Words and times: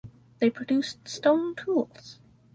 They 0.39 0.49
produced 0.49 1.07
stone 1.07 1.53
tools. 1.53 2.17